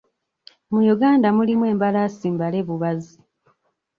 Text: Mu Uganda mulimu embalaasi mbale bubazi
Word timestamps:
Mu 0.71 0.79
Uganda 0.95 1.27
mulimu 1.37 1.63
embalaasi 1.73 2.27
mbale 2.35 2.59
bubazi 2.67 3.15